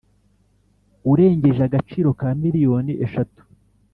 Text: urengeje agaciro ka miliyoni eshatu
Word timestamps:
urengeje 1.11 1.61
agaciro 1.67 2.09
ka 2.19 2.29
miliyoni 2.41 2.93
eshatu 3.05 3.41